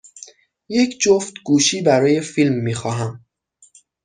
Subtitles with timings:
[0.69, 3.25] یک جفت گوشی برای فیلم می خواهم.